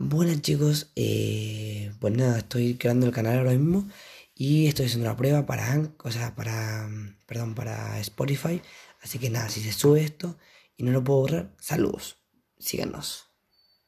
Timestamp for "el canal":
3.06-3.38